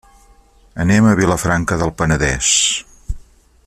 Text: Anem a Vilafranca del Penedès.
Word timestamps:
Anem 0.85 1.09
a 1.09 1.13
Vilafranca 1.19 1.79
del 1.83 1.93
Penedès. 2.01 2.51